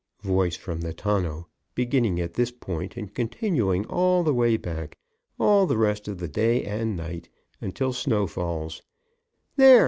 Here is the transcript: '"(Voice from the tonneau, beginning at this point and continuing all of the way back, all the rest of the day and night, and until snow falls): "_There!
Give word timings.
'"(Voice 0.23 0.55
from 0.55 0.81
the 0.81 0.93
tonneau, 0.95 1.45
beginning 1.75 2.19
at 2.19 2.33
this 2.33 2.49
point 2.49 2.97
and 2.97 3.13
continuing 3.13 3.85
all 3.85 4.21
of 4.21 4.25
the 4.25 4.33
way 4.33 4.57
back, 4.57 4.97
all 5.37 5.67
the 5.67 5.77
rest 5.77 6.07
of 6.07 6.17
the 6.17 6.27
day 6.27 6.63
and 6.65 6.97
night, 6.97 7.29
and 7.61 7.67
until 7.69 7.93
snow 7.93 8.25
falls): 8.25 8.81
"_There! 9.59 9.79